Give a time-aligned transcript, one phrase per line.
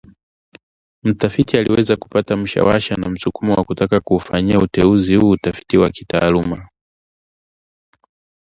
[1.03, 6.67] mtafiti aliweza kupata mshawasha na msukumo wa kutaka kuufanyia utenzi huu utafiti wa kitaaluma